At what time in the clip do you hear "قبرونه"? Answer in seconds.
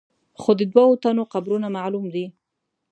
1.33-1.67